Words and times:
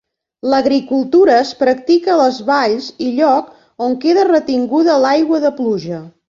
L'agricultura 0.51 1.35
es 1.41 1.51
practica 1.59 2.11
a 2.13 2.15
les 2.21 2.39
valls 2.47 2.87
i 3.09 3.11
lloc 3.19 3.53
on 3.89 3.95
queda 4.07 4.25
retinguda 4.31 4.97
l'aigua 5.05 5.43
de 5.47 5.55
pluja. 5.61 6.03